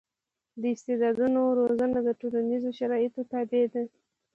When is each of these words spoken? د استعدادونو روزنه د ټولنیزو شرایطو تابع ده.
د 0.61 0.63
استعدادونو 0.75 1.39
روزنه 1.59 1.99
د 2.03 2.09
ټولنیزو 2.21 2.69
شرایطو 2.79 3.21
تابع 3.31 3.63
ده. 3.73 3.83